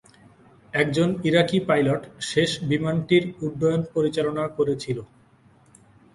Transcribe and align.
একজন 0.73 1.09
Iraqi 1.23 1.57
pilot 1.67 2.01
শেষ 2.29 2.49
বিমানটির 2.69 3.23
উড্ডয়ন 3.41 3.81
পরিচালনা 3.93 4.43
করেছিল। 4.57 4.97